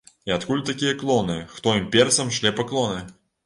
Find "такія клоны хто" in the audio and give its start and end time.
0.69-1.77